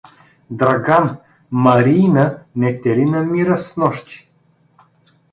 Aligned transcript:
—Драган, 0.59 1.17
Мариина, 1.51 2.37
не 2.55 2.81
те 2.81 2.95
ли 2.95 3.05
намира 3.05 3.57
снощи? 3.57 4.29